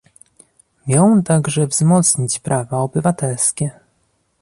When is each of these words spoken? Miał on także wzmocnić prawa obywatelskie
Miał 0.87 1.05
on 1.05 1.23
także 1.23 1.67
wzmocnić 1.67 2.39
prawa 2.39 2.77
obywatelskie 2.77 3.71